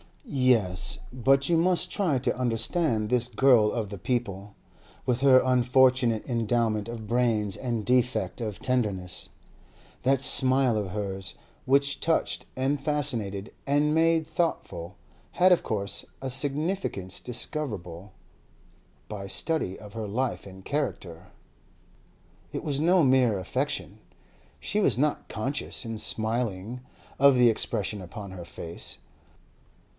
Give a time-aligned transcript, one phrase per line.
[0.25, 4.55] Yes; but you must try to understand this girl of the people,
[5.05, 9.29] with her unfortunate endowment of brains and defect of tenderness.
[10.03, 11.35] That smile of hers,
[11.65, 14.95] which touched and fascinated and made thoughtful,
[15.33, 18.13] had of course a significance discoverable
[19.07, 21.27] by study of her life and character.
[22.51, 23.99] It was no mere affectation;
[24.59, 26.79] she was not conscious, in smiling,
[27.19, 28.97] of the expression upon her face.